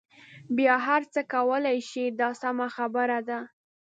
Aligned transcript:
بیا 0.57 0.75
هر 0.87 1.01
څه 1.13 1.21
کولای 1.33 1.77
شئ 1.89 2.05
دا 2.19 2.29
سمه 2.41 2.67
خبره 2.75 3.19
ده. 3.27 3.39